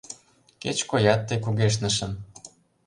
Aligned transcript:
Кеч 0.61 0.77
коят 0.89 1.21
тый 1.27 1.39
кугешнышын 1.43 2.11